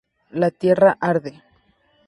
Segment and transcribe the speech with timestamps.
[0.31, 1.43] La Tierra arde.